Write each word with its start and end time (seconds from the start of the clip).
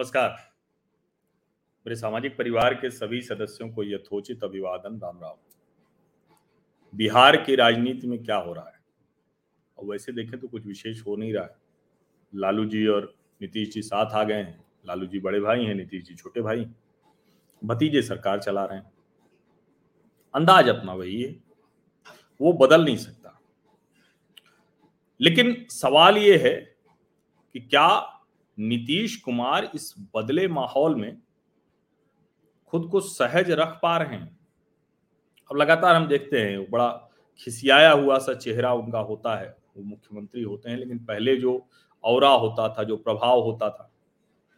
नमस्कार। 0.00 0.28
मेरे 1.86 1.96
सामाजिक 1.96 2.36
परिवार 2.36 2.74
के 2.74 2.90
सभी 2.90 3.22
सदस्यों 3.22 3.72
को 3.72 3.84
यथोचित 3.84 4.44
अभिवादन, 4.44 5.00
राम 5.00 5.18
राम। 5.18 5.34
बिहार 6.94 7.36
की 7.36 7.54
राजनीति 7.54 8.06
में 8.06 8.24
क्या 8.24 8.36
हो 8.36 8.52
रहा 8.52 8.68
है? 8.68 8.80
और 9.78 9.84
वैसे 9.84 10.12
देखें 10.12 10.40
तो 10.40 10.48
कुछ 10.48 10.66
विशेष 10.66 11.06
हो 11.06 11.16
नहीं 11.16 11.34
रहा 11.34 11.44
है। 11.44 11.56
लालू 12.34 12.64
जी 12.64 12.86
और 12.86 13.14
नीतीश 13.42 13.72
जी 13.72 13.82
साथ 13.82 14.06
आ 14.06 14.24
गए 14.24 14.42
हैं। 14.42 14.64
लालू 14.86 15.06
जी 15.06 15.20
बड़े 15.20 15.40
भाई 15.40 15.64
हैं, 15.64 15.74
नीतीश 15.74 16.04
जी 16.04 16.14
छोटे 16.14 16.40
भाई 16.40 16.66
भतीजे 17.64 18.02
सरकार 18.02 18.42
चला 18.42 18.64
रहे 18.64 18.78
हैं। 18.78 18.92
अंदाज 20.34 20.68
अपना 20.68 20.94
वही 20.94 21.22
है। 21.22 21.40
वो 22.40 22.52
बदल 22.52 22.84
नहीं 22.84 22.96
सकता। 22.96 23.40
लेकिन 25.20 25.66
सवाल 25.68 26.18
ये 26.18 26.38
है 26.38 26.76
कि 27.52 27.60
क्या 27.60 28.16
नीतीश 28.60 29.16
कुमार 29.16 29.70
इस 29.74 29.94
बदले 30.16 30.48
माहौल 30.48 30.94
में 30.94 31.18
खुद 32.66 32.88
को 32.92 33.00
सहज 33.00 33.50
रख 33.50 33.80
पा 33.82 33.96
रहे 33.96 34.16
हैं। 34.16 34.38
अब 35.50 35.56
लगातार 35.56 35.94
हम 35.94 36.06
देखते 36.06 36.38
हैं 36.38 36.70
बड़ा 36.70 37.10
खिसियाया 37.38 37.90
हुआ 37.90 38.18
सा 38.18 38.34
चेहरा 38.34 38.74
उनका 38.74 38.98
होता 38.98 39.36
है। 39.36 39.56
वो 39.76 39.82
मुख्यमंत्री 39.82 40.42
होते 40.42 40.70
हैं, 40.70 40.76
लेकिन 40.76 40.98
पहले 40.98 41.36
जो 41.36 41.66
और 42.04 42.24
होता 42.24 42.74
था, 42.74 42.84
जो 42.84 42.96
प्रभाव 42.96 43.40
होता 43.40 43.70
था, 43.70 43.92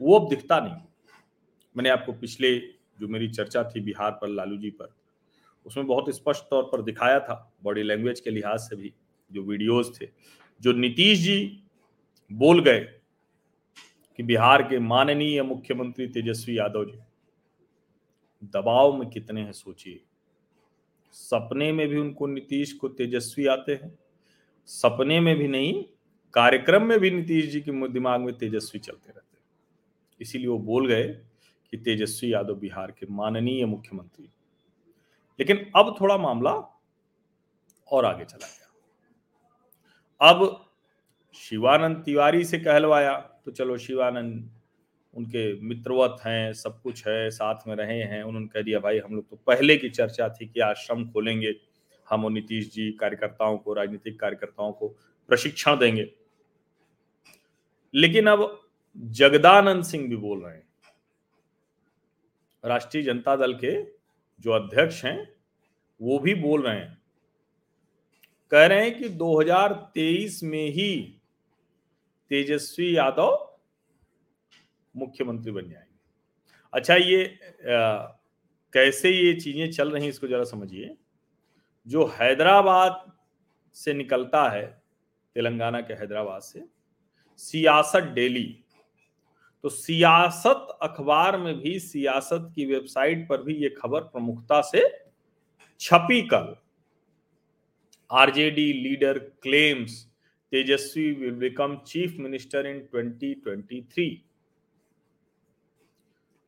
वो 0.01 0.19
अब 0.19 0.29
दिखता 0.29 0.61
नहीं। 0.61 0.75
मैंने 1.77 1.89
आपको 1.89 2.13
पिछले 2.13 2.59
जो 3.01 3.09
मेरी 3.09 3.29
चर्चा 3.29 3.65
थी 3.65 3.81
बिहार 3.81 4.11
पर, 4.11 4.29
लालू 4.29 4.57
जी 4.57 4.71
पर, 4.71 4.95
उसमें 5.67 5.87
बहुत 5.87 6.11
स्पष्ट 6.11 6.43
तौर 6.43 6.63
पर 6.63 6.83
दिखाया 6.83 7.21
था, 7.21 7.53
बॉडी 7.63 7.83
लैंग्वेज 7.83 8.21
के 8.21 8.31
लिहाज 8.31 8.59
से 8.59 8.77
भी, 8.77 8.95
जो 9.33 9.43
वीडियोस 9.43 10.01
थे, 10.01 10.09
जो 10.61 10.73
नीतीश 10.73 11.19
जी 11.19 11.63
बोल 12.33 12.61
गए 12.61 13.02
कि 14.17 14.23
बिहार 14.23 14.63
के 14.63 14.79
माननीय 14.79 15.43
मुख्यमंत्री 15.43 16.09
तेजस्वी 16.09 16.59
यादव 16.59 16.85
जी, 16.85 16.99
दबाव 18.45 18.97
में 18.97 19.11
कितने 19.11 19.41
हैं 19.41 19.53
सोचिए। 19.53 20.01
सपने 21.13 21.73
में 21.73 21.89
भी 21.89 21.97
उनको 21.97 22.27
नीतीश 22.27 22.73
को 22.73 22.89
तेजस्वी 22.89 23.47
आते 23.47 23.73
हैं, 23.73 23.99
सपने 24.67 25.21
में 25.21 25.37
भी 25.37 25.49
नहीं, 25.49 25.85
कार्यक्रम 26.35 26.83
में 26.83 27.01
भी 27.01 27.11
नीतीश 27.11 27.47
जी 27.47 27.61
के 27.61 27.89
दिमाग 27.89 28.21
में 28.21 28.39
तेजस्वी 28.39 28.79
चलते 28.81 29.09
रहते 29.09 29.37
हैं। 29.37 29.45
इसीलिए 30.21 30.47
वो 30.47 30.59
बोल 30.59 30.89
गए 30.89 31.09
कि 31.71 31.77
तेजस्वी 31.77 32.33
यादव 32.33 32.55
बिहार 32.55 32.91
के 32.91 33.07
माननीय 33.11 33.67
मुख्यमंत्री। 33.67 34.29
लेकिन 35.41 35.71
अब 35.77 35.97
थोड़ा 36.01 36.17
मामला 36.17 36.83
और 37.93 38.05
आगे 38.05 38.25
चला 38.25 38.47
गया। 38.47 38.69
अब 40.31 40.71
शिवानंद 41.35 41.97
तिवारी 41.97 42.45
से 42.45 42.59
कहलवाया 42.59 43.32
तो 43.45 43.51
चलो 43.51 43.79
शिवानंद 43.79 44.51
उनके 45.15 45.61
मित्रवत 45.61 46.17
हैं, 46.27 46.53
सब 46.53 46.83
कुछ 46.83 47.07
है, 47.07 47.31
साथ 47.31 47.55
में 47.69 47.77
रहे 47.77 48.03
हैं। 48.03 48.23
उन्होंने 48.23 48.47
कह 48.47 48.63
दिया, 48.63 48.81
भाई, 48.81 48.99
हम 48.99 49.15
लोग 49.15 49.31
तो 49.31 49.37
पहले 49.37 49.77
की 49.77 49.89
चर्चा 49.89 50.29
थी 50.29 50.49
कि 50.49 50.61
आश्रम 50.61 51.11
खोलेंगे। 51.11 51.55
हम 52.09 52.25
और 52.25 52.31
नीतीश 52.31 52.73
जी 52.73 52.93
कार्यकर्ताओं 52.93 53.59
को, 53.59 53.73
राजनीतिक 53.73 54.21
कार्यकर्ताओं 54.21 54.73
को 54.73 54.89
प्रशिक्षण 55.29 55.79
देंगे। 55.79 56.15
लेकिन 57.95 58.27
अब 58.27 58.69
जगदानंद 58.97 59.85
सिंह 59.85 60.09
भी 60.09 60.17
बोल 60.17 60.45
रहे 60.45 60.55
हैं। 60.55 60.69
राष्ट्रीय 62.65 63.05
जनता 63.05 63.37
दल 63.37 63.55
के 63.55 63.83
जो 64.41 64.51
अध्यक्ष 64.53 65.05
हैं, 65.05 65.35
वो 66.03 66.19
भी 66.19 66.35
बोल 66.35 66.63
रहे 66.63 66.77
हैं। 66.77 67.03
कह 68.51 68.67
रहे 68.67 68.81
हैं 68.81 68.99
कि 68.99 69.09
2023 69.09 70.43
में 70.43 70.69
ही 70.69 71.22
तेजस्वी 72.31 72.97
यादव 72.97 73.49
मुख्यमंत्री 74.95 75.53
बन 75.53 75.69
जाएँगे। 75.71 75.91
अच्छा 76.73 76.95
ये 76.97 77.25
आ, 77.25 77.97
कैसे 78.73 79.11
ये 79.11 79.33
चीज़ें 79.41 79.71
चल 79.71 79.91
रही 79.91 80.09
इसको 80.09 80.27
जरा 80.27 80.45
समझिए। 80.45 80.95
जो 81.87 82.05
हैदराबाद 82.15 83.13
से 83.77 83.95
निकलता 83.95 84.49
है 84.51 84.67
तेलंगाना 85.37 85.81
के 85.81 85.95
हैदराबाद 85.95 86.43
से 86.43 86.65
सियासत 87.41 88.13
डेली 88.15 88.45
तो 89.65 89.69
सियासत 89.69 90.79
अखबार 90.83 91.37
में 91.39 91.55
भी 91.59 91.79
सियासत 91.81 92.51
की 92.55 92.65
वेबसाइट 92.67 93.29
पर 93.29 93.43
भी 93.43 93.55
ये 93.55 93.69
खबर 93.79 94.01
प्रमुखता 94.03 94.61
से 94.63 94.83
छपी 95.81 96.21
कल। 96.29 96.55
RJD 98.11 98.73
leader 98.73 99.19
claims 99.43 100.07
Tejashwi 100.53 101.13
will 101.13 101.35
become 101.35 101.77
chief 101.77 102.17
minister 102.19 102.67
in 102.67 102.89
2023 102.97 104.11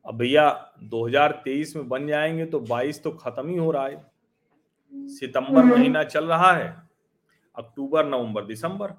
अब 0.05 0.17
भैया 0.17 0.73
2023 0.83 1.75
में 1.75 1.89
बन 1.89 2.07
जाएँगे 2.07 2.45
तो 2.45 2.59
22 2.59 3.03
तो 3.03 3.11
खत्म 3.11 3.49
ही 3.49 3.57
हो 3.57 3.71
रहा 3.71 3.87
है। 3.87 4.11
सितंबर 4.93 5.63
महीना 5.63 6.03
चल 6.03 6.25
रहा 6.25 6.51
है 6.51 6.89
अक्टूबर 7.55 8.05
नवंबर 8.05 8.45
दिसंबर। 8.45 8.91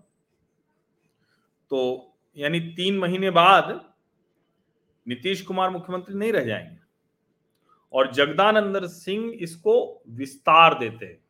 तो 1.70 2.12
यानी 2.36 2.60
तीन 2.60 2.98
महीने 2.98 3.30
बाद 3.30 3.94
नीतीश 5.08 5.42
कुमार 5.42 5.70
मुख्यमंत्री 5.70 6.14
नहीं 6.14 6.32
रह 6.32 6.44
जाएँगे। 6.44 6.78
और 7.92 8.12
जगदानंदर 8.12 8.86
सिंह 8.86 9.32
इसको 9.40 10.02
विस्तार 10.08 10.78
देते 10.78 11.06
हैं। 11.06 11.24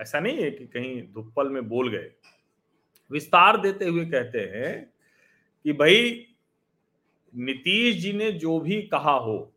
ऐसा 0.00 0.20
नहीं 0.20 0.38
है 0.38 0.50
कि 0.50 0.66
कहीं 0.66 1.12
धुप्पल 1.12 1.48
में 1.48 1.68
बोल 1.68 1.90
गए। 1.90 2.10
विस्तार 3.10 3.60
देते 3.60 3.84
हुए 3.84 4.04
कहते 4.04 4.38
हैं 4.38 4.92
कि 5.64 5.72
भाई, 5.72 6.26
नीतीश 7.34 7.96
जी 7.96 8.12
ने 8.12 8.32
जो 8.32 8.60
भी 8.60 8.82
कहा 8.82 9.12
हो, 9.12 9.54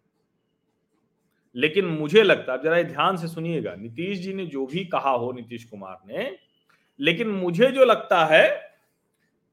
लेकिन 1.56 1.86
मुझे 1.86 2.24
लगता 2.24 2.54
है 2.54 2.64
जरा 2.64 2.82
ध्यान 2.82 3.18
से 3.18 3.28
सुनिएगा, 3.28 3.76
नीतीश 3.76 4.20
जी 4.20 4.34
ने 4.34 4.46
जो 4.46 4.66
भी 4.66 4.86
कहा 4.86 5.10
हो, 5.10 5.32
नीतीश 5.32 5.64
कुमार 5.64 5.98
ने, 6.08 6.38
लेकिन 7.00 7.28
मुझे 7.28 7.68
जो 7.68 7.86
लगता 7.86 8.26
है 8.26 8.78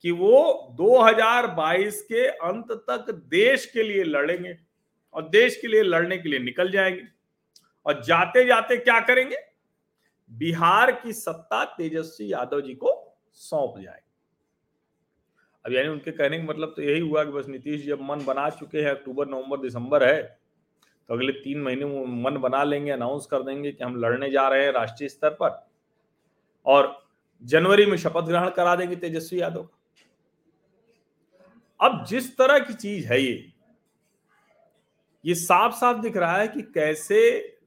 कि 0.02 0.10
वो 0.10 0.68
2022 0.70 2.02
के 2.02 2.26
अंत 2.26 2.72
तक 2.72 3.10
देश 3.10 3.66
के 3.66 3.82
लिए 3.82 4.04
लड़ेंगे 4.04 4.58
और 5.14 5.28
देश 5.28 5.56
के 5.56 5.68
लिए 5.68 5.82
लड़ने 5.82 6.18
के 6.18 6.28
लिए 6.28 6.38
निकल 6.38 6.70
जाएँगे। 6.70 7.02
और 7.86 8.02
जाते 8.02 8.44
जाते 8.44 8.76
क्या 8.76 9.00
करेंगे? 9.00 9.36
बिहार 10.30 10.92
की 10.92 11.12
सत्ता 11.12 11.64
तेजस्वी 11.64 12.32
यादव 12.32 12.60
जी 12.60 12.74
को 12.74 13.03
सौंप 13.36 13.78
जाए। 13.78 14.00
अब 15.64 15.72
यानी 15.72 15.88
उनके 15.88 16.10
कहने 16.10 16.38
का 16.38 16.44
मतलब 16.44 16.72
तो 16.76 16.82
यही 16.82 17.00
हुआ 17.00 17.24
कि 17.24 17.32
बस 17.32 17.46
नीतीश 17.48 17.84
जब 17.86 18.00
मन 18.02 18.24
बना 18.24 18.48
चुके 18.50 18.82
हैं, 18.82 18.90
अक्टूबर, 18.90 19.28
नवंबर, 19.28 19.60
दिसंबर 19.60 20.04
है 20.04 20.22
तो 21.08 21.14
अगले 21.14 21.32
तीन 21.32 21.62
महीने 21.62 21.84
में 21.84 22.22
मन 22.24 22.36
बना 22.36 22.62
लेंगे 22.64 22.90
अनाउंस 22.90 23.26
कर 23.26 23.42
देंगे 23.42 23.72
कि 23.72 23.84
हम 23.84 23.96
लड़ने 23.96 24.30
जा 24.30 24.48
रहे 24.48 24.64
हैं 24.64 24.72
राष्ट्रीय 24.72 25.08
स्तर 25.08 25.30
पर 25.30 25.66
और 26.66 26.96
जनवरी 27.42 27.86
में 27.86 27.96
शपथ 27.96 28.26
ग्रहण 28.26 28.50
करा 28.50 28.76
देंगे 28.76 28.96
तेजस्वी 28.96 29.40
यादव 29.40 29.68
अब 31.80 32.04
जिस 32.04 32.36
तरह 32.36 32.58
की 32.58 32.74
चीज़ 32.74 33.06
है 33.06 33.20
ये 33.22 33.52
ये 35.24 35.34
साफ़ 35.34 35.74
साफ़ 35.74 35.98
दिख 35.98 36.16
रहा 36.16 36.36
है 36.36 36.48
कि 36.48 36.62
कैसे 36.62 37.18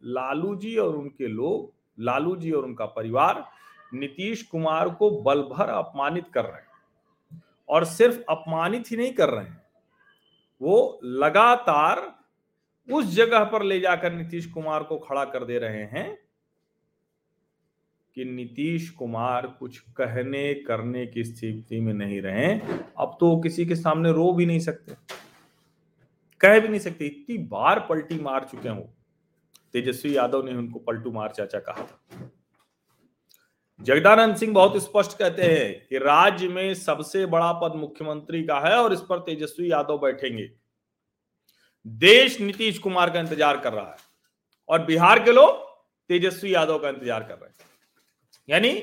लालू 0.04 0.56
जी 0.56 0.76
और 0.78 0.96
उनके 0.96 1.28
लोग, 1.28 1.74
लालू 2.00 2.36
जी 2.36 2.52
और 2.52 2.66
उनका 2.66 2.86
परिवार 2.86 3.46
नीतीश 3.94 4.44
कुमार 4.44 4.90
को 4.90 5.22
बल 5.22 5.42
भर 5.42 5.70
अपमानित 5.70 6.26
कर 6.34 6.46
रहे 6.46 6.56
हैं 6.56 7.44
और 7.70 7.86
सिर्फ़ 7.86 8.20
अपमानित 8.30 8.92
ही 8.92 8.98
नहीं 8.98 9.14
कर 9.14 9.30
रहे 9.30 9.46
हैं। 9.46 9.64
वो 10.62 11.00
लगातार 11.04 12.18
उस 12.94 13.06
जगह 13.06 13.44
पर 13.44 13.64
ले 13.64 13.80
जाकर 13.80 14.14
नीतीश 14.14 14.46
कुमार 14.46 14.84
को 14.84 15.00
खड़ा 15.00 15.26
कर 15.26 15.46
दे 15.46 15.60
रहे 15.60 15.84
हैं 15.84 16.20
कि 18.16 18.26
नीतीश 18.26 18.90
कुमार 18.90 19.48
कुछ 19.48 19.80
कहने, 19.80 20.54
करने 20.54 21.08
की 21.08 21.24
स्थिति 21.24 21.80
में 21.80 21.94
नहीं 21.94 22.22
रहे। 22.22 22.60
अब 22.98 23.18
तो 23.20 23.40
किसी 23.42 23.66
के 23.66 23.76
सामने 23.76 24.12
रो 24.12 24.34
भी 24.34 24.46
नहीं 24.46 24.60
सकते। 24.60 24.96
कह 26.40 26.60
भी 26.60 26.68
नहीं 26.68 26.80
सकते। 26.80 27.06
इतनी 27.06 27.38
बार 27.38 27.80
पलटी 27.80 28.20
मार 28.20 28.44
चुके 28.44 28.70
हैं 28.70 28.76
वो। 28.76 28.94
तेजस्वी 29.74 30.18
यादव 30.18 30.44
ने 30.44 30.54
उनको 30.54 30.80
पलटू 30.80 31.12
मार 31.12 31.30
चाचा 31.30 31.60
कहा 31.60 31.84
था। 31.84 32.27
जगदानंद 33.82 34.36
सिंह 34.36 34.54
बहुत 34.54 34.84
स्पष्ट 34.84 35.18
कहते 35.18 35.42
हैं 35.44 35.88
कि 35.88 35.98
राज्य 35.98 36.48
में 36.48 36.74
सबसे 36.76 37.26
बड़ा 37.26 37.52
पद 37.54 37.76
मुख्यमंत्री 37.76 38.44
का 38.44 38.60
है 38.60 38.76
और 38.76 38.94
इस 38.94 39.00
पर 39.00 39.20
तेजस्वी 39.20 39.72
यादव 39.72 39.98
बैठेंगे। 39.98 40.50
देश 41.86 42.40
नीतीश 42.42 42.78
कुमार 42.80 43.10
का 43.10 43.20
इंतज़ार 43.20 43.58
कर 43.58 43.74
रहा 43.74 43.86
है 43.86 43.98
और 44.70 44.84
बिहार 44.86 45.24
के 45.24 45.32
लोग 45.32 45.64
तेजस्वी 46.10 46.54
यादव 46.54 46.80
का 46.80 46.90
इंतज़ार 46.90 47.24
कर 47.24 47.34
रहे 47.34 47.50
हैं। 47.50 47.70
यानी 48.50 48.82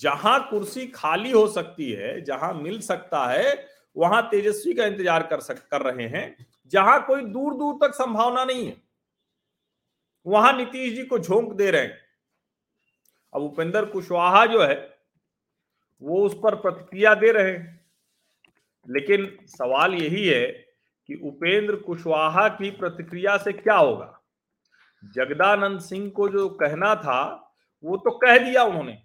जहाँ 0.00 0.38
कुर्सी 0.50 0.86
खाली 0.86 1.30
हो 1.30 1.46
सकती 1.48 1.90
है, 1.90 2.20
जहाँ 2.20 2.52
मिल 2.54 2.80
सकता 2.82 3.26
है, 3.26 3.66
वहाँ 3.96 4.22
तेजस्वी 4.30 4.74
का 4.74 4.86
इंतज़ार 4.86 5.22
कर 5.22 5.40
सक, 5.40 5.68
कर 5.68 5.82
रहे 5.82 6.06
हैं, 6.08 6.46
जहाँ 6.72 7.04
कोई 7.06 7.22
दूर 7.22 7.54
दूर 7.54 7.74
तक 7.82 7.94
संभावना 7.94 8.44
नहीं 8.44 8.66
है, 8.66 8.76
वहाँ 10.26 10.56
नीतीश 10.56 10.94
जी 10.94 11.04
को 11.04 11.18
झोंक 11.18 11.52
दे 11.52 11.70
रहे 11.70 11.82
हैं। 11.82 12.02
अब 13.34 13.42
उपेंद्र 13.42 13.84
कुशवाहा 13.84 14.46
जो 14.46 14.62
है, 14.64 14.98
वो 16.02 16.26
उस 16.26 16.34
पर 16.34 16.54
प्रतिक्रिया 16.54 17.14
दे 17.14 17.32
रहे 17.32 17.52
लेकिन 18.88 19.46
सवाल 19.46 19.94
यही 19.94 20.28
है 20.28 20.46
कि 21.06 21.14
उपेंद्र 21.14 21.76
कुशवाहा 21.76 22.48
की 22.48 22.70
प्रतिक्रिया 22.70 23.36
से 23.36 23.52
क्या 23.52 23.76
होगा? 23.76 24.20
जगदानंद 25.04 25.80
सिंह 25.80 26.10
को 26.10 26.28
जो 26.28 26.48
कहना 26.48 26.94
था, 26.94 27.52
वो 27.84 27.96
तो 27.96 28.18
कह 28.18 28.38
दिया 28.38 28.64
उन्होंने। 28.64 29.02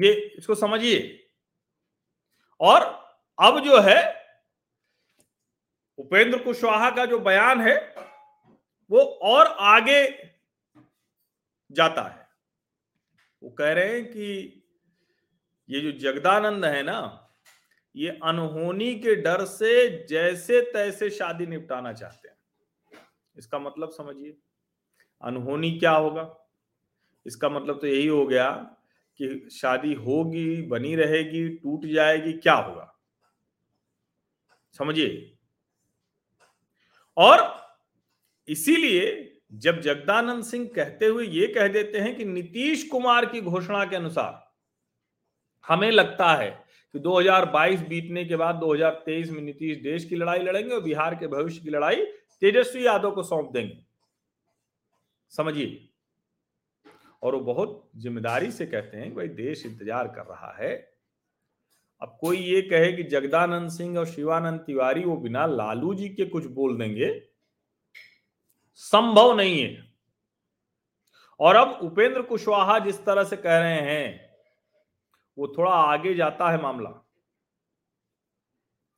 ये 0.00 0.12
इसको 0.12 0.54
समझिए। 0.54 1.28
और 2.60 2.82
अब 3.38 3.60
जो 3.60 3.80
है, 3.80 4.26
उपेंद्र 5.98 6.38
कुशवाहा 6.38 6.90
का 6.90 7.06
जो 7.06 7.18
बयान 7.18 7.60
है, 7.60 7.94
वो 8.90 9.00
और 9.22 9.46
आगे 9.46 10.32
जाता 11.70 12.02
है। 12.02 12.28
वो 13.42 13.50
कह 13.50 13.72
रहे 13.72 13.88
हैं 13.88 14.06
कि 14.06 14.62
ये 15.70 15.80
जो 15.80 15.92
जगदानंद 15.92 16.64
है 16.64 16.82
ना, 16.82 17.22
ये 17.96 18.10
अनहोनी 18.10 18.94
के 18.94 19.14
डर 19.14 19.44
से 19.44 20.06
जैसे 20.06 20.60
तैसे 20.60 21.10
शादी 21.10 21.46
निपटाना 21.46 21.92
चाहते 21.92 22.28
हैं। 22.28 22.36
इसका 23.36 23.58
मतलब 23.58 23.90
समझिए, 23.90 24.38
अनहोनी 25.22 25.78
क्या 25.78 25.90
होगा? 25.90 26.48
इसका 27.26 27.48
मतलब 27.48 27.80
तो 27.80 27.86
यही 27.86 28.06
हो 28.06 28.26
गया 28.26 28.50
कि 29.16 29.48
शादी 29.52 29.94
होगी, 29.94 30.62
बनी 30.62 30.96
रहेगी, 30.96 31.48
टूट 31.48 31.86
जाएगी, 31.86 32.32
क्या 32.32 32.54
होगा? 32.54 32.98
समझिए? 34.72 35.38
और 37.16 37.66
इसीलिए 38.48 39.35
जब 39.56 39.80
जगदानंद 39.80 40.44
सिंह 40.44 40.66
कहते 40.76 41.06
हुए 41.06 41.26
ये 41.26 41.46
कह 41.46 41.68
देते 41.68 41.98
हैं 41.98 42.14
कि 42.16 42.24
नीतीश 42.24 42.82
कुमार 42.88 43.26
की 43.26 43.40
घोषणा 43.40 43.84
के 43.84 43.96
अनुसार 43.96 44.44
हमें 45.68 45.90
लगता 45.90 46.32
है 46.34 46.50
कि 46.94 46.98
2022 46.98 47.86
बीतने 47.88 48.24
के 48.24 48.36
बाद 48.36 48.54
2023 48.54 49.30
में 49.30 49.40
नीतीश 49.42 49.76
देश 49.76 50.04
की 50.04 50.16
लड़ाई 50.16 50.38
लड़ेंगे 50.38 50.74
और 50.74 50.82
बिहार 50.82 51.14
के 51.14 51.26
भविष्य 51.26 51.60
की 51.60 51.70
लड़ाई 51.70 52.04
तेजस्वी 52.42 52.86
यादव 52.86 53.10
को 53.10 53.22
सौंप 53.22 53.50
देंगे। 53.52 53.78
समझिए? 55.32 55.88
और 57.22 57.34
वो 57.34 57.40
बहुत 57.40 57.90
ज़िम्मेदारी 57.96 58.50
से 58.50 58.66
कहते 58.66 58.96
हैं 58.96 59.14
भाई 59.14 59.28
देश 59.28 59.64
इंतज़ार 59.66 60.08
कर 60.08 60.24
रहा 60.24 60.54
है। 60.58 60.74
अब 62.02 62.16
कोई 62.20 62.38
ये 62.38 62.60
कहे 62.62 62.92
कि 62.92 63.02
जगदानंद 63.02 63.70
सिंह 63.70 63.98
और 63.98 64.06
शिवानंद 64.06 64.60
तिवारी 64.60 65.04
वो 65.04 65.16
बिना 65.16 65.46
लालू 65.46 65.94
जी 65.94 66.08
के 66.08 66.24
कुछ 66.26 66.46
बोल 66.52 66.76
देंगे 66.78 67.08
संभव 68.76 69.34
नहीं 69.36 69.60
है। 69.60 69.84
और 71.40 71.56
अब 71.56 71.78
उपेंद्र 71.82 72.22
कुशवाहा 72.22 72.78
जिस 72.78 73.04
तरह 73.04 73.24
से 73.24 73.36
कह 73.36 73.58
रहे 73.58 73.80
हैं, 73.80 74.30
वो 75.38 75.48
थोड़ा 75.58 75.70
आगे 75.70 76.14
जाता 76.14 76.50
है 76.50 76.62
मामला। 76.62 76.90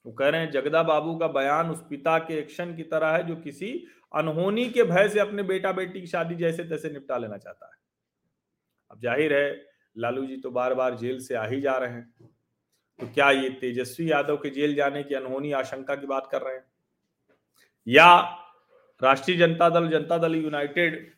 वो 0.05 0.13
कह 0.13 0.29
रहे 0.29 0.41
हैं, 0.41 0.51
जगदा 0.51 0.83
बाबू 0.83 1.17
का 1.19 1.29
बयान 1.29 1.71
उस 1.71 1.81
पिता 1.91 2.19
के 2.19 2.35
एक्शन 2.35 2.77
की 2.77 2.83
तरह 2.83 3.09
है, 3.09 3.27
जो 3.27 3.37
किसी 3.37 3.87
अनहोनी 4.15 4.69
के 4.71 4.83
भय 4.83 5.09
से 5.09 5.21
अपने 5.21 5.43
बेटा 5.43 5.73
बेटी 5.73 6.01
की 6.01 6.07
शादी 6.07 6.35
जैसे 6.35 6.65
तैसे 6.65 6.91
निपटा 6.91 7.17
लेना 7.17 7.37
चाहता 7.37 7.67
है। 7.67 7.79
अब 8.91 9.01
ज़ाहिर 9.01 9.35
है, 9.35 9.67
लालू 9.97 10.27
जी 10.27 10.37
तो 10.37 10.51
बार 10.51 10.75
बार 10.75 10.95
जेल 10.95 11.21
से 11.21 11.35
आ 11.35 11.47
ही 11.47 11.61
जा 11.61 11.77
रहे 11.77 11.93
हैं। 11.93 12.15
तो 13.01 13.07
क्या 13.07 13.31
ये 13.31 13.51
तेजस्वी 13.51 14.11
यादव 14.11 14.37
के 14.37 14.51
जेल 14.51 14.75
जाने 14.75 15.03
की 15.03 15.15
अनहोनी 15.15 15.53
आशंका 15.53 15.95
की 15.95 16.07
बात 16.07 16.29
कर 16.33 16.43
रहे 16.43 16.55
हैं? 16.55 16.65
या 17.87 18.21
राष्ट्रीय 19.03 19.37
जनता 19.37 19.69
दल 19.69 19.89
जनता 19.89 20.19
दल 20.19 20.35
यूनाइटेड, 20.35 21.15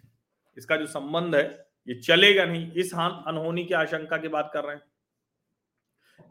इसका 0.59 0.77
जो 0.77 0.87
संबंध 0.87 1.35
है, 1.35 1.67
ये 1.89 1.95
चलेगा 1.95 2.45
नहीं। 2.45 2.73
इस 2.73 2.93
अनहोनी 2.95 3.65
की 3.65 3.75
आशंका 3.75 4.17
की 4.17 4.29
बात 4.29 4.51
कर 4.55 4.65
रहे 4.65 4.77
हैं। 4.77 4.83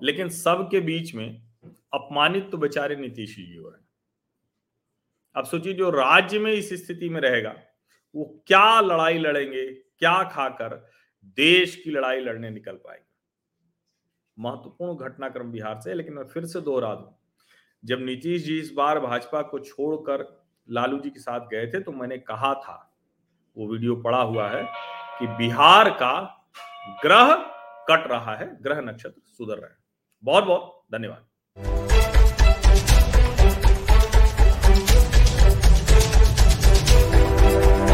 लेकिन 0.03 0.29
सबके 0.29 0.79
बीच 0.79 1.15
में 1.15 1.41
अपमानित 1.93 2.49
तो 2.51 2.57
बेचारे 2.57 2.95
नीतीश 2.95 3.35
जी 3.35 3.55
हो 3.55 3.69
रहे 3.69 3.79
हैं। 3.79 3.87
अब 5.35 5.45
सोचिए, 5.45 5.73
जो 5.73 5.89
राज्य 5.89 6.39
में 6.39 6.51
इस 6.51 6.73
स्थिति 6.85 7.09
में 7.09 7.21
रहेगा, 7.21 7.55
वो 8.15 8.43
क्या 8.47 8.79
लड़ाई 8.81 9.17
लड़ेंगे, 9.17 9.65
क्या 9.71 10.23
खाकर 10.23 10.89
देश 11.23 11.75
की 11.75 11.91
लड़ाई 11.91 12.19
लड़ने 12.19 12.49
निकल 12.49 12.75
पाएँगे? 12.75 13.07
महत्वपूर्ण 14.37 14.95
घटनाक्रम 14.97 15.51
बिहार 15.51 15.79
से, 15.81 15.93
लेकिन 15.93 16.13
मैं 16.13 16.23
फिर 16.23 16.45
से 16.45 16.61
दोहरा 16.61 16.93
दूँ। 16.95 17.15
जब 17.85 18.01
नीतीश 18.01 18.43
जी 18.43 18.59
इस 18.59 18.71
बार 18.71 18.99
भाजपा 18.99 19.41
को 19.41 19.59
छोड़कर 19.59 20.38
लालू 20.69 20.99
जी 20.99 21.09
के 21.09 21.19
साथ 21.19 21.39
गए 21.39 21.67
थे 21.67 21.79
तो 21.79 21.91
मैंने 21.91 22.17
कहा 22.17 22.53
था, 22.53 22.93
वो 23.57 23.67
वीडियो 23.67 23.95
पड़ा 23.95 24.21
हुआ 24.21 24.49
है, 24.49 24.63
कि 25.19 25.27
बिहार 25.27 25.89
का 25.89 26.13
ग्रह 27.01 27.33
कट 27.89 28.07
रहा 28.07 28.35
है, 28.35 28.61
ग्रह 28.61 28.81
नक्षत्र 28.81 29.21
सुधर 29.25 29.57
रहा 29.57 29.69
है। 29.69 29.77
बहुत 30.23 30.43
बहुत 30.43 30.83
धन्यवाद। 30.91 31.28